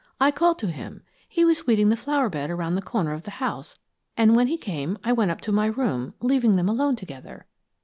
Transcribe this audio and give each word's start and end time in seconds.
I 0.19 0.31
called 0.31 0.57
to 0.57 0.71
him 0.71 1.03
he 1.29 1.45
was 1.45 1.67
weeding 1.67 1.89
the 1.89 1.95
flowerbed 1.95 2.49
around 2.49 2.73
the 2.73 2.81
corner 2.81 3.13
of 3.13 3.21
the 3.21 3.29
house 3.37 3.77
and 4.17 4.35
when 4.35 4.47
he 4.47 4.57
came, 4.57 4.97
I 5.03 5.13
went 5.13 5.29
up 5.29 5.41
to 5.41 5.51
my 5.51 5.67
room, 5.67 6.15
leaving 6.21 6.55
them 6.55 6.67
alone 6.67 6.95
together. 6.95 7.45